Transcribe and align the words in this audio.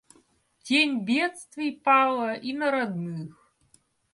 Тень 0.65 1.03
бедствий 1.05 1.77
пала 1.83 2.33
и 2.33 2.53
на 2.53 2.71
родных. 2.71 3.33